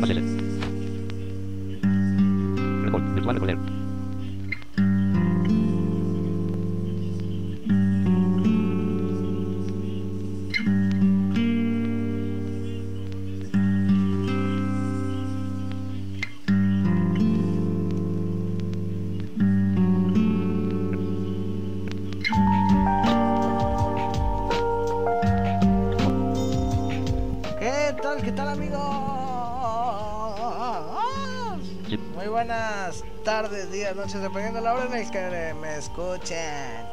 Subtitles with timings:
[0.00, 0.22] Record.
[3.26, 3.79] Record.
[34.18, 36.84] Dependiendo de la hora en la que me escuchen.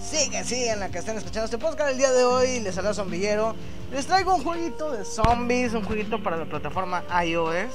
[0.00, 2.78] Sí que sí, en la que estén escuchando este podcast el día de hoy, les
[2.78, 3.54] habla Zombillero.
[3.92, 7.74] Les traigo un jueguito de zombies, un jueguito para la plataforma iOS.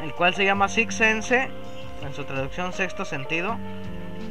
[0.00, 1.50] El cual se llama Six Sense,
[2.02, 3.56] en su traducción sexto sentido.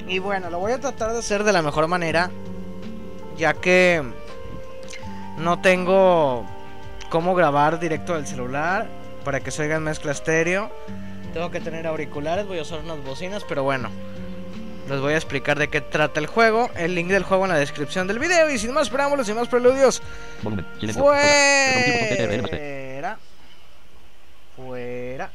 [0.07, 2.31] Y bueno, lo voy a tratar de hacer de la mejor manera,
[3.35, 4.03] ya que
[5.37, 6.45] no tengo
[7.09, 8.87] cómo grabar directo del celular
[9.25, 10.71] para que se oiga en mezcla estéreo.
[11.37, 13.91] Tengo que tener auriculares, voy a usar unas bocinas, pero bueno.
[14.89, 16.71] Les voy a explicar de qué trata el juego.
[16.75, 18.49] El link del juego en la descripción del video.
[18.49, 20.01] Y sin más preámbulos y más preludios.
[20.41, 20.65] Volumen.
[20.95, 21.19] Fuera.
[24.55, 25.29] Fuera.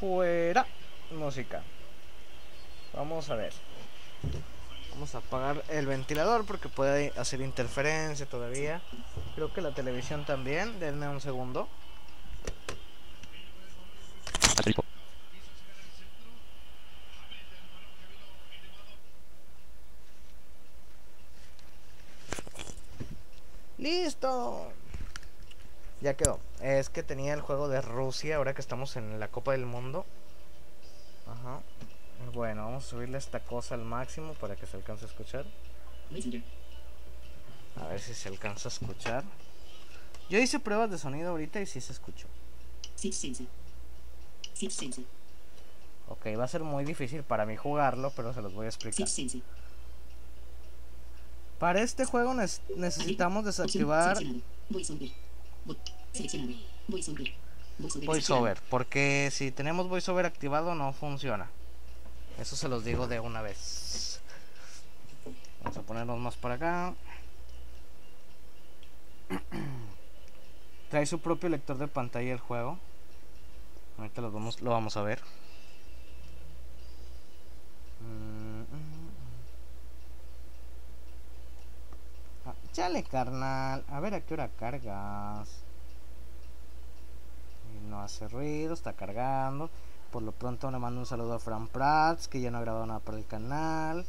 [0.00, 0.66] Fuera.
[1.12, 1.62] Música.
[2.94, 3.52] Vamos a ver.
[4.90, 8.80] Vamos a apagar el ventilador porque puede hacer interferencia todavía.
[9.36, 10.80] Creo que la televisión también.
[10.80, 11.68] Denme un segundo.
[23.88, 24.70] ¡Listo!
[26.02, 26.38] Ya quedó.
[26.60, 30.04] Es que tenía el juego de Rusia ahora que estamos en la Copa del Mundo.
[31.26, 31.62] Ajá.
[32.34, 35.46] Bueno, vamos a subirle esta cosa al máximo para que se alcance a escuchar.
[37.76, 39.24] A ver si se alcanza a escuchar.
[40.28, 42.26] Yo hice pruebas de sonido ahorita y sí se escuchó.
[42.94, 43.46] Six Sense.
[44.52, 45.02] Six Sense.
[46.08, 49.08] Ok, va a ser muy difícil para mí jugarlo, pero se los voy a explicar.
[51.58, 54.18] Para este juego necesitamos desactivar.
[58.04, 61.50] VoiceOver, porque si tenemos VoiceOver activado no funciona.
[62.38, 64.20] Eso se los digo de una vez.
[65.62, 66.94] Vamos a ponernos más para acá.
[70.90, 72.78] Trae su propio lector de pantalla el juego.
[73.98, 75.20] Ahorita lo vamos, lo vamos a ver.
[82.78, 83.84] Chale, carnal.
[83.88, 85.48] A ver a qué hora cargas.
[87.74, 89.68] Y no hace ruido, está cargando.
[90.12, 92.86] Por lo pronto le mando un saludo a Fran Prats, que ya no ha grabado
[92.86, 94.06] nada para el canal.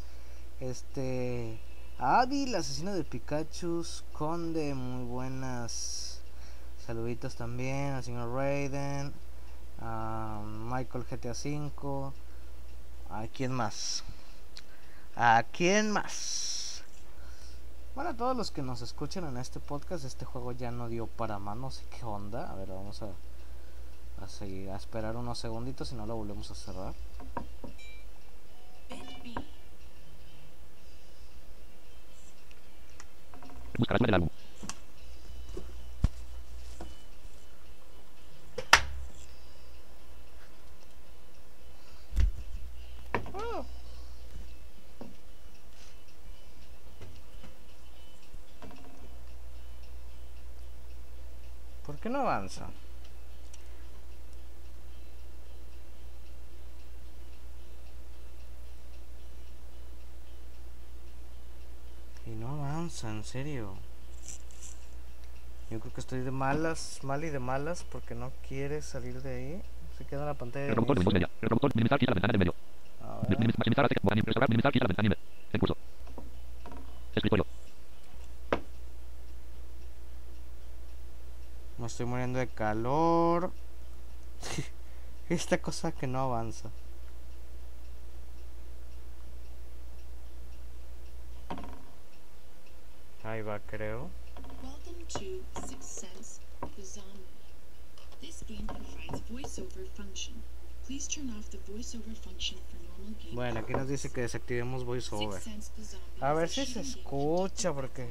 [0.60, 1.60] Este.
[1.98, 3.84] Abby, el asesino de Pikachu.
[4.14, 6.22] Conde, muy buenas.
[6.86, 9.12] Saluditos también al señor Raiden.
[9.82, 12.14] A Michael GTA V.
[13.10, 14.04] ¿A quién más?
[15.16, 16.59] ¿A quién más?
[18.00, 21.06] Bueno, a todos los que nos escuchan en este podcast, este juego ya no dio
[21.06, 22.50] para más, no sé qué onda.
[22.50, 23.10] A ver, vamos a,
[24.26, 26.94] seguir, a esperar unos segunditos y no lo volvemos a cerrar.
[33.78, 34.30] Buscar del álbum.
[51.90, 52.68] ¿Por qué no avanza?
[62.28, 63.74] Y no avanza, en serio.
[65.72, 69.36] Yo creo que estoy de malas, mal y de malas porque no quiere salir de
[69.36, 69.62] ahí.
[69.98, 71.28] Se queda en la pantalla de Reproductor de.
[71.74, 71.98] Minimizar.
[71.98, 72.54] Quita la ventana del medio.
[73.58, 73.90] Maximizar.
[73.90, 74.48] Restaurar.
[74.48, 74.72] Minimizar.
[74.72, 75.16] Quita la ventana.
[75.54, 75.76] En curso.
[77.16, 77.49] Escritorio.
[81.90, 83.52] Estoy muriendo de calor.
[85.30, 86.72] Esta cosa que no avanza.
[93.24, 94.10] Ahí va, creo.
[94.64, 96.42] Welcome to Sixth Sense,
[96.76, 97.28] the Zombie.
[98.22, 100.42] This game provides voiceover function.
[100.88, 103.36] Please turn off the voiceover function for normal game.
[103.36, 105.40] Bueno, aquí nos dice que desactivemos voiceover.
[105.42, 106.22] Sixth Sense, the Zombie.
[106.22, 108.10] A ver si se escucha, porque.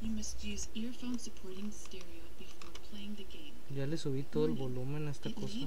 [0.00, 2.79] You must use earphones supporting stereo before playing the game.
[3.74, 5.58] Ya le subí todo el volumen a esta cosa.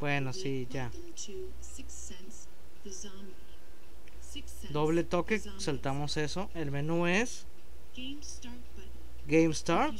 [0.00, 0.90] Bueno, sí, ya.
[4.70, 6.50] Doble toque, saltamos eso.
[6.54, 7.46] El menú es
[9.26, 9.94] Game start.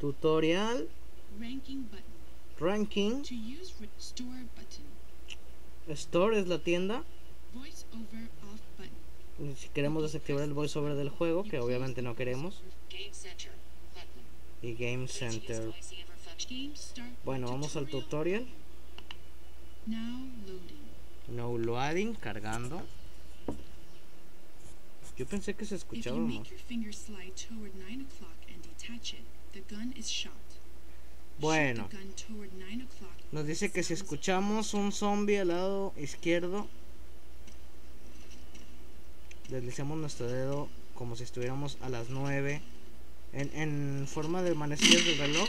[0.00, 0.88] Tutorial,
[1.38, 2.02] Ranking button.
[2.58, 4.84] Ranking, To use restore button.
[5.88, 7.04] Store es la tienda.
[9.38, 12.62] Y Si queremos desactivar el voiceover del juego, que obviamente no queremos.
[14.62, 15.72] Y Game Center.
[17.24, 18.46] Bueno, vamos al tutorial.
[19.86, 20.86] Now loading.
[21.28, 22.82] No loading, cargando.
[25.16, 26.48] Yo pensé que se escuchaba más.
[31.38, 32.86] Bueno, 9
[33.32, 36.66] nos dice que si escuchamos un zombie al lado izquierdo,
[39.50, 42.62] deslizamos nuestro dedo como si estuviéramos a las 9
[43.34, 45.48] en, en forma de manecillas del reloj.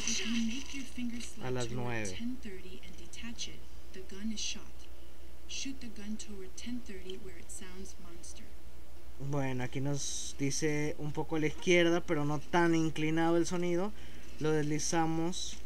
[1.43, 2.17] A las toward nueve.
[2.19, 3.59] 10:30 and detach it,
[3.93, 4.63] the gun is shot.
[5.47, 8.45] Shoot the gun toward 10:30 where it sounds monster.
[9.19, 13.93] Bueno, aquí nos dice un poco a la izquierda, pero no tan inclinado el sonido.
[14.39, 15.57] Lo deslizamos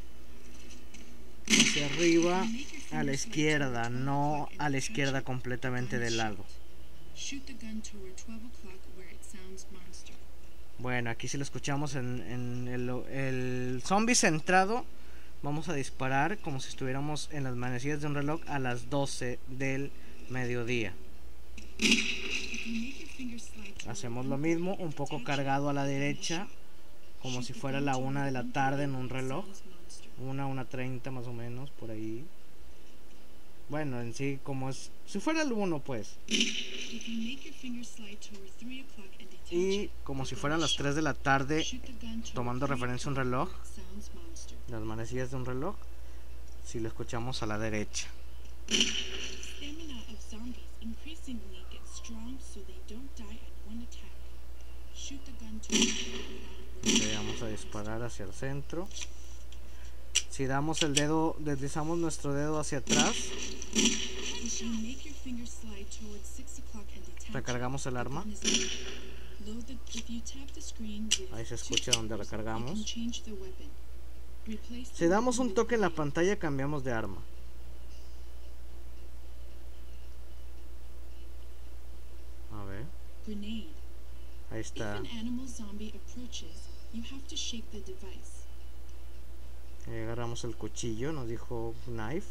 [1.60, 2.46] hacia arriba,
[2.92, 6.46] a la izquierda, no a la izquierda completamente del lado.
[7.16, 10.16] Shoot the gun toward 12 o'clock where it sounds monster.
[10.80, 14.86] Bueno, aquí si lo escuchamos en, el, el zombie centrado,
[15.44, 19.40] vamos a disparar como si estuviéramos en las manecillas de un reloj a las 12
[19.48, 19.92] del
[20.30, 20.94] mediodía.
[23.88, 26.48] Hacemos lo 1:30 mismo, un poco cargado a la derecha,
[27.22, 29.46] como si fuera la toward una de la 1:30 tarde en un reloj.
[30.22, 32.26] Una, una 30 más o menos, por ahí.
[33.70, 34.92] Bueno, en sí, como es.
[35.08, 36.18] Si fuera el 1, pues.
[36.28, 40.60] If you make your finger slide toward 3 o'clock and detach Y como si fueran
[40.60, 40.82] las shot.
[40.82, 41.66] 3 de la tarde,
[42.34, 43.50] tomando 3 referencia a un reloj.
[44.68, 45.76] las manecillas de un reloj,
[46.66, 48.08] si lo escuchamos a la derecha.
[48.70, 54.12] Stamina of zombies increasingly gets strong so they don't die at one attack.
[54.94, 58.88] Shoot the gun toward 3 o'clock where Ok, vamos a disparar hacia el centro.
[60.32, 63.14] Si damos el dedo, deslizamos nuestro dedo hacia atrás,
[63.74, 68.24] If you make your finger slide towards 6 o'clock and detach it, recargamos el arma.
[71.34, 72.80] Ahí se escucha donde recargamos.
[74.94, 77.22] Si damos un toque en la pantalla, cambiamos de arma.
[82.54, 82.86] A ver,
[84.50, 84.96] ahí está.
[84.96, 88.42] an animal zombie approaches, you have to shake the device.
[89.88, 92.28] Agarramos el cuchillo, nos dijo knife.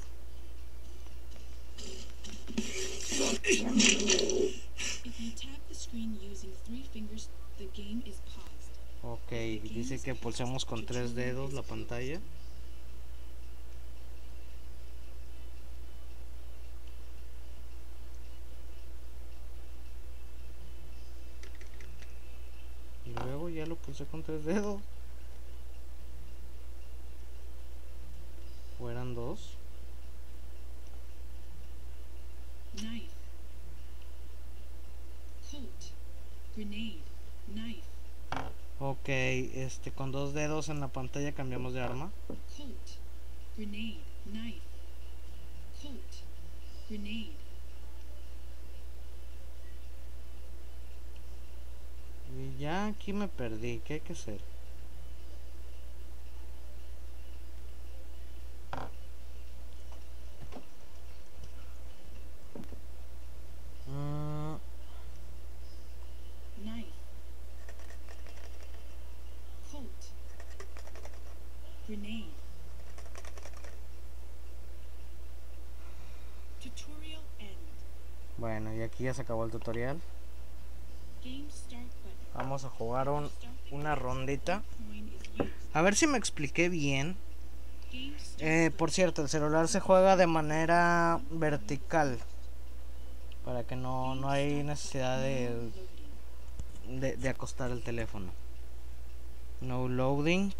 [9.02, 12.20] Ok, dice que pulsemos con tres dedos la pantalla.
[23.06, 24.81] Y luego ya lo pulsé con tres dedos.
[28.79, 29.56] ¿O eran dos?
[32.76, 33.09] Knife.
[35.50, 35.82] Colt.
[36.56, 37.00] Grenade.
[37.52, 37.82] Knife.
[38.79, 42.11] Ok, este, con dos dedos en la pantalla cambiamos de arma.
[42.57, 42.77] Colt.
[43.57, 43.99] Grenade.
[44.25, 44.61] Knife.
[45.83, 46.12] Colt.
[46.89, 47.41] Grenade.
[52.38, 54.40] Y ya aquí me perdí, ¿qué hay que hacer?
[63.88, 64.57] Mm,
[66.62, 66.93] Knife.
[69.73, 70.02] Colt.
[71.88, 72.31] Grenade.
[76.61, 77.57] Tutorial end.
[78.38, 79.99] bueno, y aquí ya se acabó el tutorial.
[82.35, 83.30] Vamos a jugar un-
[83.71, 84.62] una rondita.
[85.73, 87.16] A ver si me expliqué bien.
[88.40, 92.19] Eh, por cierto, el celular se juega de manera vertical.
[93.47, 95.71] Para que no, no hay necesidad de,
[96.87, 98.30] de, de acostar el teléfono.
[99.62, 100.52] No loading.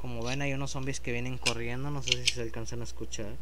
[0.00, 3.36] Como ven hay zombies que vienen corriendo, no sé si se alcanzan a escuchar.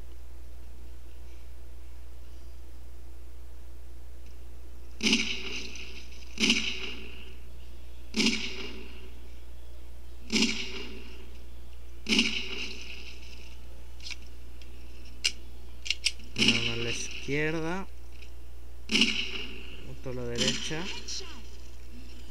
[16.38, 17.86] Uno a la izquierda.
[19.90, 20.84] Otro a la derecha.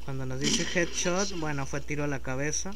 [0.06, 2.72] Cuando nos dice headshot, bueno, fue tiro a la cabeza.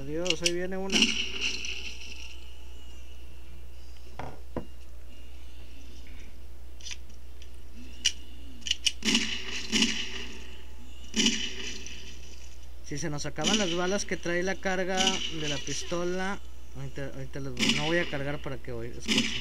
[0.00, 0.98] Adiós, ahí viene una.
[12.92, 15.02] Si se nos acaban las balas que trae la carga
[15.40, 16.38] de la pistola,
[16.76, 19.32] ahorita, les voy- no voy a cargar para que oigan, escuchen.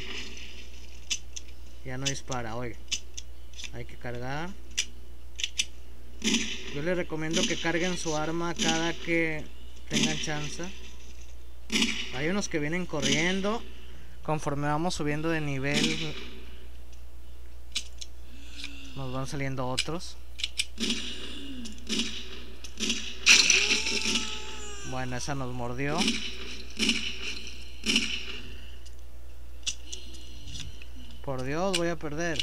[1.84, 2.78] Ya no dispara, oiga.
[3.74, 4.52] Hay que cargar.
[6.74, 9.44] Yo les recomiendo que carguen su arma cada que
[9.90, 10.64] tengan chance.
[12.16, 13.62] Hay unos que vienen corriendo.
[14.24, 16.14] Conforme vamos subiendo de nivel,
[18.96, 20.16] nos van saliendo otros.
[25.02, 25.98] Bueno, esa nos mordió.
[31.26, 32.38] Por Dios, voy a perder.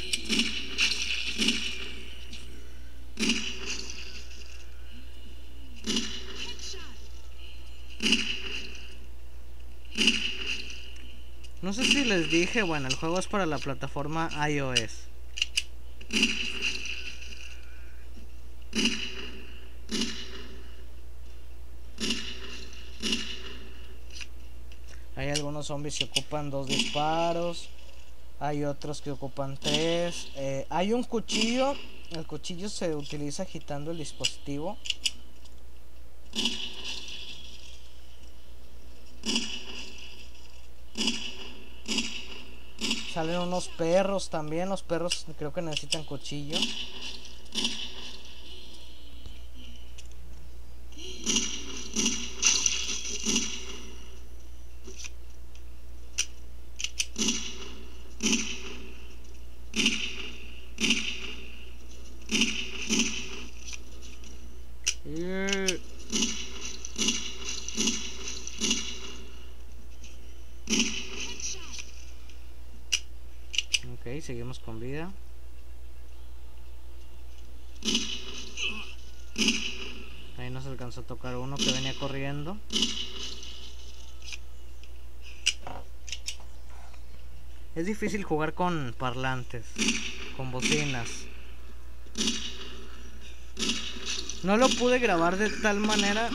[11.61, 15.09] No sé si les dije, bueno, el juego es para la plataforma iOS.
[25.19, 27.69] Hay algunos zombies que ocupan dos disparos.
[28.39, 30.29] Hay otros que ocupan tres.
[30.35, 31.75] Eh, hay un cuchillo.
[32.09, 34.77] El cuchillo se utiliza agitando el dispositivo.
[43.13, 44.69] Salen unos perros también.
[44.69, 46.57] Los perros creo que necesitan cuchillo.
[73.93, 75.11] Ok, seguimos con vida.
[80.37, 82.57] Ahí nos alcanzó a tocar uno que venía corriendo.
[87.75, 89.65] Es difícil jugar con parlantes,
[90.35, 91.09] con bocinas.
[94.43, 96.29] No lo pude grabar de tal manera.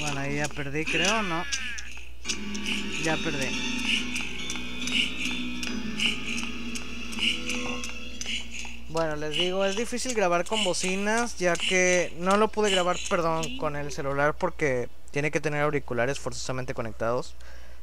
[0.00, 1.44] Bueno, ahí ya perdí, creo, ¿no?
[3.02, 3.48] Ya perdí.
[8.90, 13.58] Bueno, les digo, es difícil grabar con bocinas, ya que no lo pude grabar, perdón,
[13.58, 17.34] con el celular porque tiene que tener auriculares forzosamente conectados,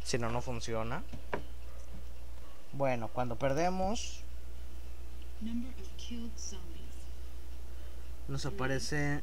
[0.04, 1.04] si no, no funciona.
[2.74, 4.24] Bueno, cuando perdemos,
[5.42, 6.80] Number of killed zombies.
[8.28, 9.22] Nos aparece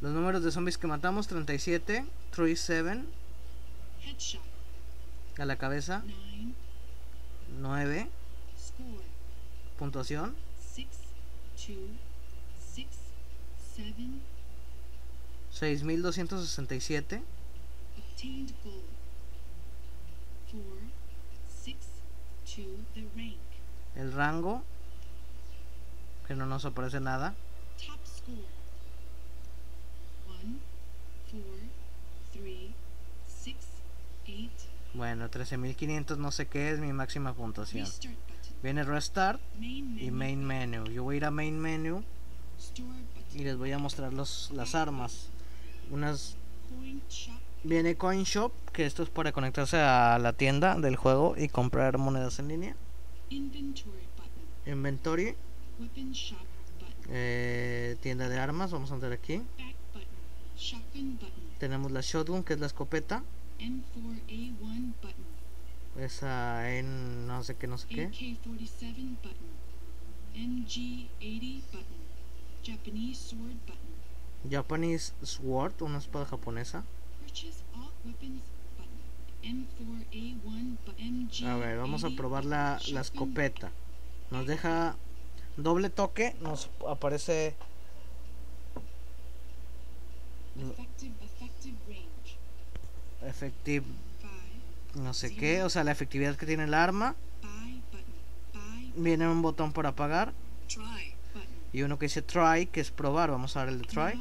[0.00, 3.04] los números de zombies que matamos, 37, 37,
[4.04, 4.40] Headshot.
[5.38, 6.54] a la cabeza, Nine.
[7.60, 8.08] 9,
[8.58, 9.04] Score.
[9.78, 10.34] puntuación,
[10.74, 10.88] Six.
[11.56, 11.88] Two.
[12.74, 12.88] Six.
[13.76, 14.20] Seven.
[15.50, 17.22] 6267,
[17.98, 18.84] Obtained gold.
[20.50, 20.78] Four.
[21.62, 21.76] Six.
[22.46, 22.84] Two.
[22.94, 23.36] The rank.
[23.96, 24.62] el rango,
[26.30, 27.34] que no nos aparece nada,
[34.94, 37.88] bueno, 13500 no sé qué es mi máxima puntuación.
[38.62, 40.84] Viene Restart y Main Menu.
[40.84, 42.04] Yo voy a ir a Main Menu
[43.34, 45.30] y les voy a mostrar los, las armas.
[45.90, 46.36] Unas
[47.64, 51.98] viene Coin Shop, que esto es para conectarse a la tienda del juego y comprar
[51.98, 52.76] monedas en línea.
[54.64, 55.34] Inventory
[57.08, 59.42] eh, tienda de armas, vamos a entrar aquí.
[61.58, 63.22] Tenemos la Shotgun, que es la escopeta.
[63.58, 65.30] M4A1 button.
[65.98, 68.06] Esa en no sé qué, no sé qué.
[68.06, 69.50] AK-47 button.
[70.34, 72.00] MG-80 button.
[74.48, 76.84] Japanese sword una espada japonesa.
[77.20, 78.42] Purchase all weapons
[78.78, 79.66] button.
[79.66, 81.26] M4A1 button.
[81.26, 81.46] MG.
[81.46, 83.72] A ver, vamos a probar la, la escopeta.
[84.30, 84.96] Nos deja
[85.62, 87.54] doble toque, nos aparece
[90.56, 92.36] Effective, effective range.
[93.22, 93.86] efective
[94.20, 95.02] Five.
[95.02, 97.14] no sé qué, o sea, la efectividad que tiene el arma.
[97.40, 98.72] Buy button.
[98.72, 100.34] Buy Viene un botón para apagar
[100.68, 101.14] Try
[101.72, 103.30] y uno que dice try, que es probar.
[103.30, 104.20] Vamos a ver el de try.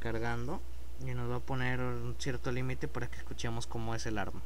[0.00, 0.60] Cargando.
[1.06, 4.40] Y nos va a poner un cierto límite para que escuchemos cómo es el arma.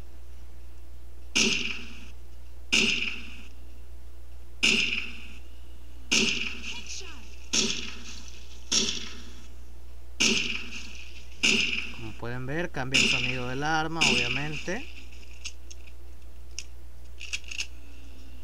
[11.93, 14.87] Como pueden ver, cambia el sonido del arma, obviamente.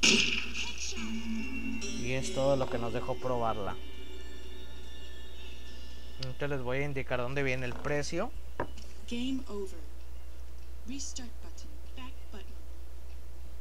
[0.02, 3.76] Y es todo lo que nos dejó probarla.
[6.16, 8.30] Entonces les voy a indicar dónde viene el precio.
[9.10, 9.80] Game over.
[10.86, 11.68] Restart button.
[11.96, 12.46] Back button.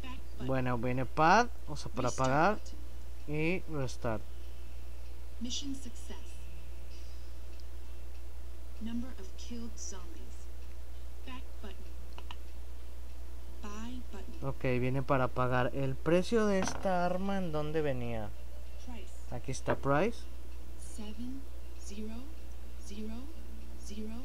[0.04, 0.48] Back button.
[0.48, 2.81] Bueno, viene pad, o sea, para button.
[3.28, 4.22] Y restart.
[5.40, 6.18] Mission success.
[8.82, 10.48] Number of killed zombies.
[11.26, 11.76] Back button.
[13.62, 14.48] Buy button.
[14.50, 15.72] Ok, viene para pagar.
[15.74, 18.30] El precio de esta arma, ¿en dónde venía?
[18.86, 19.36] Price.
[19.36, 20.20] Aquí está price.
[20.96, 21.42] Seven
[21.80, 22.16] zero
[22.86, 23.16] zero
[23.86, 24.16] zero.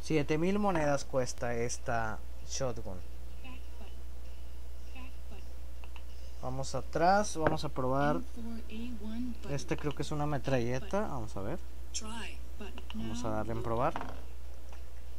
[0.00, 2.18] 7000 monedas cuesta esta
[2.48, 2.98] shotgun.
[3.42, 3.92] Back button.
[4.94, 6.35] Back button.
[6.46, 8.18] Vamos atrás, vamos a probar.
[8.68, 9.52] M4A1 button.
[9.52, 11.00] Este creo que es una metralleta.
[11.08, 11.58] Vamos a ver.
[12.94, 13.94] Vamos a darle en probar.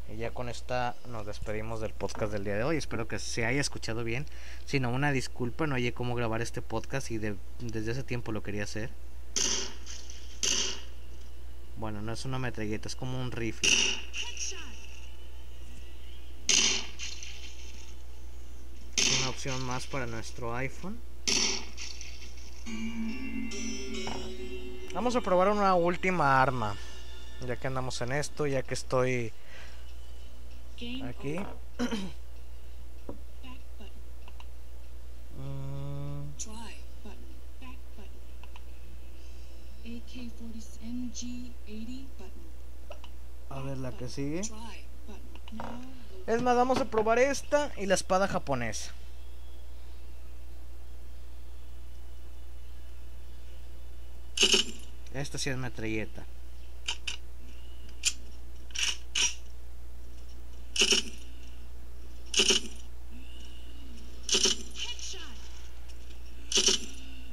[0.10, 2.78] Y ya con esta nos despedimos del podcast del día de hoy.
[2.78, 4.26] Espero que se haya escuchado bien.
[4.64, 8.32] Si no, una disculpa, no hallé cómo grabar este podcast y de- desde ese tiempo
[8.32, 8.90] lo quería hacer.
[11.76, 13.70] Bueno, no es una metralleta, es como un rifle.
[18.96, 20.98] Es una opción más para nuestro iPhone.
[24.94, 26.76] Vamos a probar una última arma.
[27.46, 29.32] Ya que andamos en esto, ya que estoy
[31.08, 31.40] aquí.
[35.38, 36.52] Mm, Try
[37.04, 37.22] button.
[37.62, 38.12] Back button.
[39.86, 42.48] AK-40 MG80 button.
[43.50, 44.42] a ver la que sigue.
[46.26, 48.92] Es más, vamos a probar esta y la espada japonesa.
[55.18, 56.24] Esta sí es metralleta.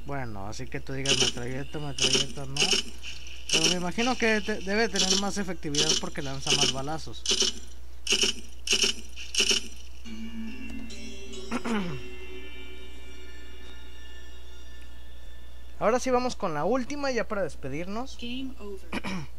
[0.07, 2.55] Bueno, así que tú digas metralleta, metralleta, no.
[3.51, 7.23] Pero me imagino que debe tener más efectividad porque lanza más balazos.
[15.79, 18.17] Ahora sí vamos con la última ya para despedirnos.
[18.21, 18.89] Game over.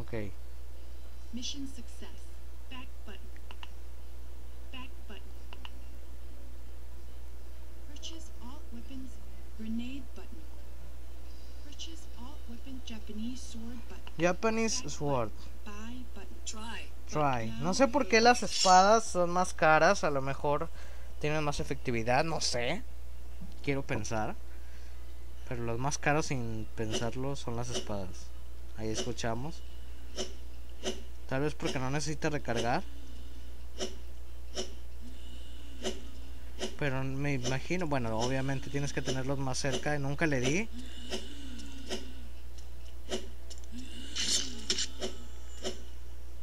[0.00, 0.12] Ok.
[1.32, 2.10] Mission success.
[2.70, 3.20] Back button.
[4.72, 5.22] Back button.
[7.92, 8.30] Purchase
[8.72, 9.10] weapons.
[9.58, 10.40] Grenade button.
[11.64, 12.80] Purchase alt weapon.
[12.86, 14.04] Japanese sword button.
[14.18, 15.30] Japanese Sword.
[15.64, 16.38] Buy button.
[16.44, 16.90] Try.
[17.08, 17.50] Try.
[17.60, 20.02] No sé por qué las espadas son más caras.
[20.02, 20.68] A lo mejor
[21.20, 22.24] tienen más efectividad.
[22.24, 22.82] No sé.
[23.62, 24.34] Quiero pensar.
[25.48, 28.26] Pero los más caros sin pensarlo son las espadas.
[28.76, 29.62] Ahí escuchamos.
[31.28, 32.82] Tal vez porque no necesita recargar.
[36.78, 39.94] Pero me imagino, bueno, obviamente tienes que tenerlos más cerca.
[39.94, 40.68] y Nunca le di.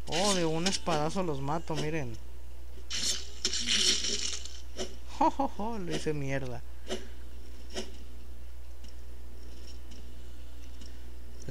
[0.08, 2.18] Oh, de un espadazo los mato, miren.
[5.18, 6.62] Jo, jo, jo, lo hice mierda.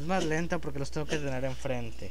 [0.01, 2.11] Es más lenta porque los tengo que tener enfrente.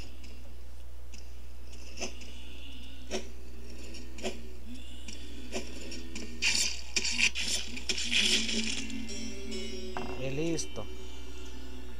[10.22, 10.86] Y listo.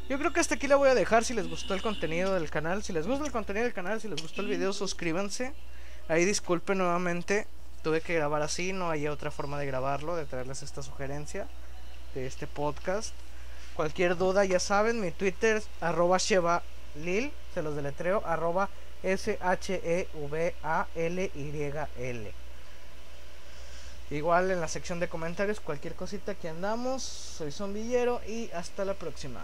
[0.08, 2.52] Yo creo que hasta aquí la voy a dejar si les gustó el contenido del
[2.52, 2.84] canal.
[2.84, 5.54] Si les gusta el contenido del canal, si les gustó el video, suscríbanse.
[6.08, 7.48] Ahí disculpen nuevamente.
[7.82, 11.48] Tuve que grabar así, no hay otra forma de grabarlo, de traerles esta sugerencia
[12.14, 13.16] de este podcast.
[13.76, 16.64] Cualquier duda, ya saben, mi Twitter es arroba Sheva
[16.96, 18.70] Lil, se los deletreo, arroba
[19.04, 19.50] S-H-E-V-A-L-Y-L.
[24.12, 27.04] Igual en la sección de comentarios, cualquier cosita que andamos.
[27.04, 29.42] Soy Zombillero y hasta la próxima.